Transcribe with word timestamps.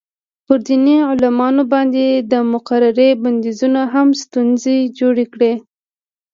پر 0.45 0.57
دیني 0.67 0.95
عالمانو 1.09 1.63
باندې 1.73 2.05
د 2.31 2.33
مقررې 2.53 3.09
بندیزونو 3.23 3.81
هم 3.93 4.07
ستونزې 4.23 4.77
جوړې 4.99 5.25
کړې. 5.33 5.53